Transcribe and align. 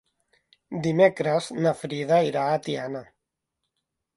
Dimecres 0.87 1.49
na 1.65 1.75
Frida 1.81 2.19
irà 2.31 2.47
a 2.55 2.59
Tiana. 2.69 3.03